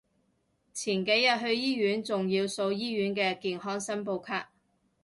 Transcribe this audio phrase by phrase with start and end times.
[0.73, 4.49] 前幾日去醫院仲要掃醫院嘅健康申報卡